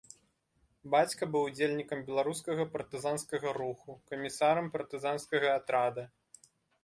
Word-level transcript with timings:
Бацька 0.93 1.23
быў 1.33 1.43
удзельнікам 1.49 1.99
беларускага 2.07 2.63
партызанскага 2.77 3.49
руху, 3.59 3.91
камісарам 4.13 4.65
партызанскага 4.77 5.49
атрада. 5.61 6.03